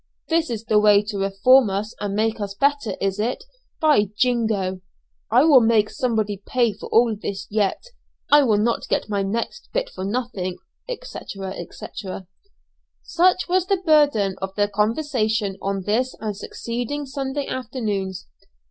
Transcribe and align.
This 0.29 0.49
is 0.49 0.63
the 0.63 0.79
way 0.79 1.03
to 1.03 1.19
reform 1.19 1.69
us 1.69 1.93
and 1.99 2.15
make 2.15 2.41
us 2.41 2.55
better, 2.55 2.95
is 2.99 3.19
it? 3.19 3.43
By 3.79 4.09
jingo! 4.17 4.81
I 5.29 5.43
will 5.43 5.61
make 5.61 5.91
somebody 5.91 6.41
pay 6.43 6.73
for 6.73 6.89
all 6.89 7.15
this 7.15 7.45
yet. 7.51 7.83
I'll 8.31 8.57
not 8.57 8.87
get 8.89 9.09
my 9.11 9.21
next 9.21 9.69
bit 9.73 9.91
for 9.91 10.03
nothing," 10.03 10.57
&c., 10.89 11.19
&c. 11.71 12.03
Such 13.03 13.47
was 13.47 13.67
the 13.67 13.83
burden 13.85 14.37
of 14.41 14.55
the 14.55 14.67
conversation 14.67 15.55
on 15.61 15.83
this 15.83 16.15
and 16.19 16.35
succeeding 16.35 17.05
Sunday 17.05 17.45
afternoons. 17.45 18.25